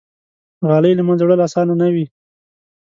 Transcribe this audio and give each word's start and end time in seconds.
غالۍ 0.67 0.93
له 0.95 1.03
منځه 1.07 1.23
وړل 1.23 1.39
آسانه 1.47 1.73
نه 1.81 1.87
وي. 1.93 2.05